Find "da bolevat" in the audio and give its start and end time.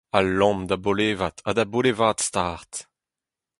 0.69-1.37, 1.57-2.17